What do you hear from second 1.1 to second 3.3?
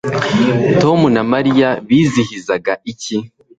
na Mariya bizihizaga iki